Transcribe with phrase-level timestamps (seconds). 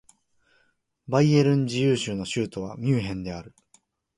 [1.07, 3.53] バイエルン自由州の州都はミュンヘンである